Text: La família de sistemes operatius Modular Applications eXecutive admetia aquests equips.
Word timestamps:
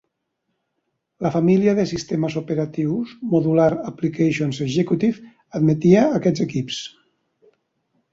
La 1.25 1.31
família 1.33 1.73
de 1.79 1.83
sistemes 1.91 2.37
operatius 2.41 3.11
Modular 3.33 3.67
Applications 3.91 4.61
eXecutive 4.67 5.29
admetia 5.61 6.07
aquests 6.21 6.45
equips. 6.47 6.81